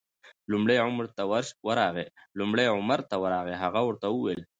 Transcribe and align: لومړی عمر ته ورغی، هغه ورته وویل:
لومړی 2.39 2.67
عمر 2.75 2.99
ته 3.09 3.15
ورغی، 3.23 3.55
هغه 3.63 3.81
ورته 3.87 4.07
وویل: 4.11 4.41